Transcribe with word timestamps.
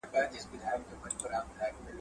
په 0.03 0.07
دغه 0.07 0.11
مابينځ 0.13 0.45
کي 0.49 0.57
د 0.61 0.63
حق 0.69 0.79
او 0.81 0.87
باطل 0.91 1.09
جنګ 1.11 1.23
روان 1.31 1.73
دی. 1.77 1.89